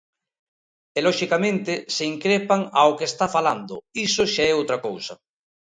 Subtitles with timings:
[0.97, 3.75] E, loxicamente, se increpan ao que está falando,
[4.07, 5.13] iso xa é outra cousa.